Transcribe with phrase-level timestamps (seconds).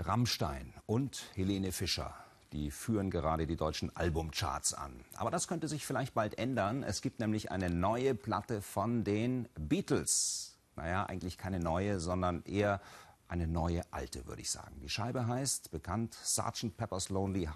[0.00, 2.14] Rammstein und Helene Fischer.
[2.52, 4.92] Die führen gerade die deutschen Albumcharts an.
[5.16, 6.82] Aber das könnte sich vielleicht bald ändern.
[6.82, 10.56] Es gibt nämlich eine neue Platte von den Beatles.
[10.74, 12.80] Naja, eigentlich keine neue, sondern eher
[13.28, 14.80] eine neue alte, würde ich sagen.
[14.82, 16.76] Die Scheibe heißt, bekannt, Sgt.
[16.76, 17.48] Pepper's Lonely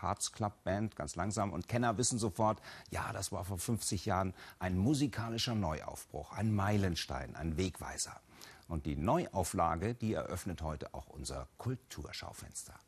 [0.00, 1.52] Hearts Club Band, ganz langsam.
[1.52, 7.34] Und Kenner wissen sofort, ja, das war vor 50 Jahren ein musikalischer Neuaufbruch, ein Meilenstein,
[7.34, 8.20] ein Wegweiser.
[8.68, 12.78] Und die Neuauflage, die eröffnet heute auch unser Kulturschaufenster.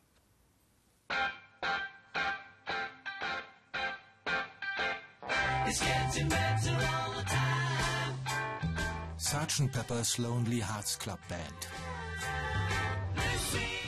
[9.17, 9.71] Sgt.
[9.71, 11.69] Pepper's Lonely Hearts Club Band.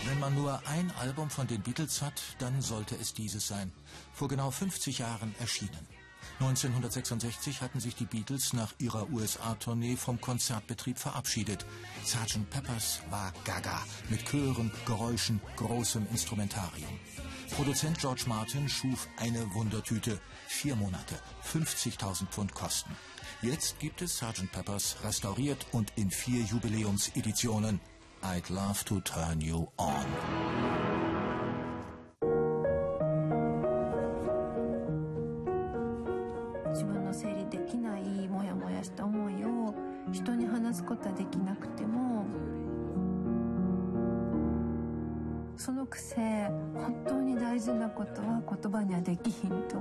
[0.06, 3.72] Wenn man nur ein Album von den Beatles hat, dann sollte es dieses sein.
[4.14, 5.88] Vor genau 50 Jahren erschienen.
[6.40, 11.66] 1966 hatten sich die Beatles nach ihrer USA-Tournee vom Konzertbetrieb verabschiedet.
[12.06, 12.50] Sgt.
[12.50, 17.00] Peppers war gaga, mit Chören, Geräuschen, großem Instrumentarium.
[17.52, 20.20] Produzent George Martin schuf eine Wundertüte.
[20.48, 22.96] Vier Monate, 50.000 Pfund Kosten.
[23.42, 24.52] Jetzt gibt es Sgt.
[24.52, 27.80] Peppers restauriert und in vier Jubiläumseditionen.
[28.24, 30.43] I'd love to turn you on.
[37.13, 39.75] の整理できないモヤモヤした思いを
[40.13, 42.25] 人に話すことはできなくても
[45.57, 46.17] そのくせ
[46.75, 49.77] 本当に大事なことは言葉にはできひんと。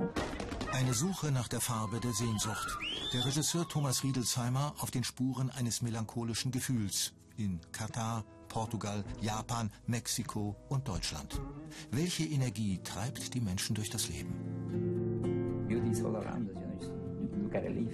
[0.72, 2.78] Eine Suche nach der Farbe der Sehnsucht.
[3.14, 10.56] Der Regisseur Thomas Riedelsheimer auf den Spuren eines melancholischen Gefühls in Katar, Portugal, Japan, Mexiko
[10.68, 11.40] und Deutschland.
[11.90, 14.51] Welche Energie treibt die Menschen durch das Leben?
[17.73, 17.93] Leaf.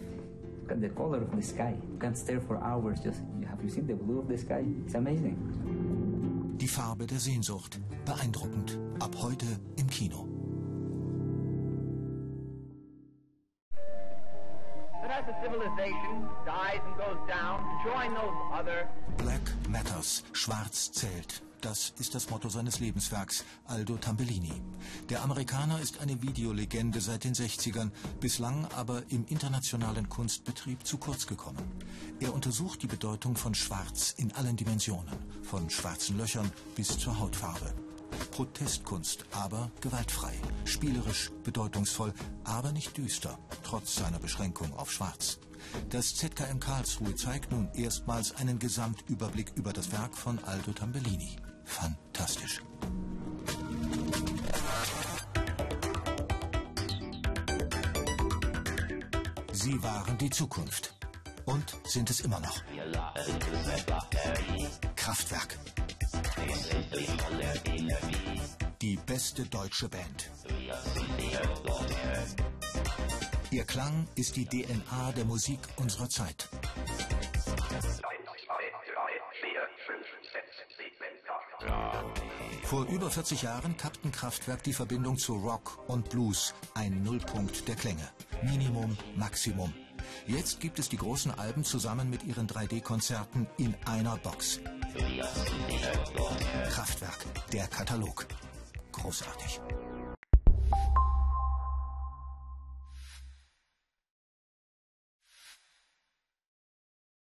[0.61, 1.75] Look at the color of the sky.
[1.91, 2.99] You can stare for hours.
[2.99, 4.63] Just have you seen the blue of the sky?
[4.85, 5.37] It's amazing.
[6.57, 7.79] Die Farbe der Sehnsucht.
[8.05, 8.77] Beeindruckend.
[8.99, 9.45] Ab heute
[9.77, 10.27] im Kino.
[15.01, 18.87] But as a civilization dies and goes down, join those other
[19.17, 20.23] Black Matters.
[20.33, 21.41] Schwarz zählt.
[21.61, 24.61] Das ist das Motto seines Lebenswerks, Aldo Tambellini.
[25.09, 31.27] Der Amerikaner ist eine Videolegende seit den 60ern, bislang aber im internationalen Kunstbetrieb zu kurz
[31.27, 31.59] gekommen.
[32.21, 37.73] Er untersucht die Bedeutung von Schwarz in allen Dimensionen, von schwarzen Löchern bis zur Hautfarbe.
[38.31, 40.33] Protestkunst, aber gewaltfrei,
[40.63, 42.13] spielerisch, bedeutungsvoll,
[42.45, 45.39] aber nicht düster, trotz seiner Beschränkung auf Schwarz.
[45.89, 51.35] Das ZKM Karlsruhe zeigt nun erstmals einen Gesamtüberblick über das Werk von Aldo Tambellini.
[51.69, 52.61] Fantastisch.
[59.53, 60.95] Sie waren die Zukunft.
[61.45, 62.61] Und sind es immer noch.
[64.95, 65.57] Kraftwerk.
[68.81, 70.31] Die beste deutsche Band.
[73.51, 76.49] Ihr Klang ist die DNA der Musik unserer Zeit.
[82.69, 87.73] Vor über 40 Jahren kappten Kraftwerk die Verbindung zu Rock und Blues, ein Nullpunkt der
[87.73, 88.07] Klänge.
[88.43, 89.73] Minimum, Maximum.
[90.27, 94.59] Jetzt gibt es die großen Alben zusammen mit ihren 3D-Konzerten in einer Box.
[96.69, 98.27] Kraftwerk, der Katalog.
[98.91, 99.59] Großartig.